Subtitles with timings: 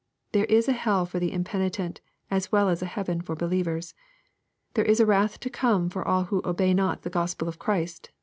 [0.31, 2.01] There is a hell for the impenitent,
[2.31, 3.93] as well as a heaven for believers.
[4.73, 8.09] There is a wrath to come for all who '^obey not the Gospel of Christ."